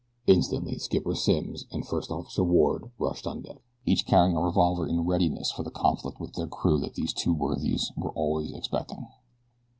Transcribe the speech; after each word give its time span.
Instantly 0.25 0.79
Skipper 0.79 1.13
Simms 1.13 1.67
and 1.71 1.85
First 1.87 2.09
Officer 2.09 2.43
Ward 2.43 2.89
rushed 2.97 3.27
on 3.27 3.43
deck, 3.43 3.61
each 3.85 4.07
carrying 4.07 4.35
a 4.35 4.41
revolver 4.43 4.87
in 4.87 5.01
readiness 5.05 5.51
for 5.51 5.61
the 5.61 5.69
conflict 5.69 6.19
with 6.19 6.33
their 6.33 6.47
crew 6.47 6.79
that 6.79 6.95
these 6.95 7.13
two 7.13 7.35
worthies 7.35 7.91
were 7.95 8.09
always 8.13 8.51
expecting. 8.51 9.05